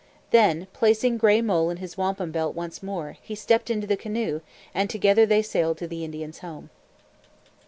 Then, 0.31 0.65
placing 0.73 1.19
Gray 1.19 1.41
Mole 1.41 1.69
in 1.69 1.77
his 1.77 1.95
wampum 1.95 2.31
belt 2.31 2.55
once 2.55 2.81
more, 2.81 3.17
he 3.21 3.35
stepped 3.35 3.69
into 3.69 3.85
the 3.85 3.95
canoe, 3.95 4.41
and 4.73 4.89
together 4.89 5.27
they 5.27 5.43
sailed 5.43 5.77
to 5.77 5.87
the 5.87 6.03
Indian's 6.03 6.39
home. 6.39 6.71